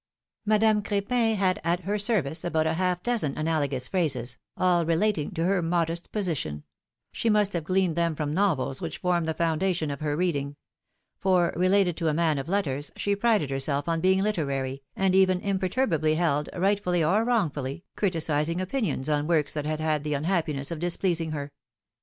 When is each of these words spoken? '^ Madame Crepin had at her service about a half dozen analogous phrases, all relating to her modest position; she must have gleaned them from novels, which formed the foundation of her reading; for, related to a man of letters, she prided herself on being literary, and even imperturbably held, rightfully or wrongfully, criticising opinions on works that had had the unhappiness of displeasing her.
'^ 0.00 0.02
Madame 0.46 0.80
Crepin 0.82 1.36
had 1.36 1.60
at 1.62 1.80
her 1.80 1.98
service 1.98 2.42
about 2.42 2.66
a 2.66 2.72
half 2.72 3.02
dozen 3.02 3.36
analogous 3.36 3.86
phrases, 3.86 4.38
all 4.56 4.86
relating 4.86 5.30
to 5.32 5.44
her 5.44 5.60
modest 5.60 6.10
position; 6.10 6.64
she 7.12 7.28
must 7.28 7.52
have 7.52 7.64
gleaned 7.64 7.96
them 7.96 8.14
from 8.16 8.32
novels, 8.32 8.80
which 8.80 8.96
formed 8.96 9.26
the 9.28 9.34
foundation 9.34 9.90
of 9.90 10.00
her 10.00 10.16
reading; 10.16 10.56
for, 11.18 11.52
related 11.54 11.98
to 11.98 12.08
a 12.08 12.14
man 12.14 12.38
of 12.38 12.48
letters, 12.48 12.90
she 12.96 13.14
prided 13.14 13.50
herself 13.50 13.90
on 13.90 14.00
being 14.00 14.22
literary, 14.22 14.82
and 14.96 15.14
even 15.14 15.38
imperturbably 15.40 16.14
held, 16.14 16.48
rightfully 16.56 17.04
or 17.04 17.22
wrongfully, 17.22 17.84
criticising 17.94 18.58
opinions 18.58 19.10
on 19.10 19.26
works 19.26 19.52
that 19.52 19.66
had 19.66 19.80
had 19.80 20.02
the 20.02 20.14
unhappiness 20.14 20.70
of 20.70 20.78
displeasing 20.78 21.32
her. 21.32 21.52